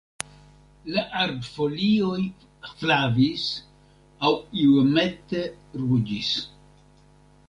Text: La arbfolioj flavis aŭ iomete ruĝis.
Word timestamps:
La 0.93 1.01
arbfolioj 1.23 2.23
flavis 2.79 3.45
aŭ 4.29 4.31
iomete 4.63 5.43
ruĝis. 5.83 6.33